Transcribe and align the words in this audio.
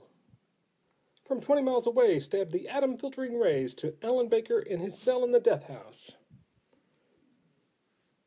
_]From 1.27 1.39
twenty 1.39 1.61
miles 1.61 1.85
away 1.85 2.17
stabbed 2.17 2.51
the 2.53 2.67
"atom 2.67 2.97
filtering" 2.97 3.37
rays 3.37 3.75
to 3.75 3.95
Allen 4.01 4.29
Baker 4.29 4.59
in 4.59 4.79
his 4.79 4.97
cell 4.97 5.23
in 5.23 5.31
the 5.31 5.39
death 5.39 5.65
house. 5.65 6.17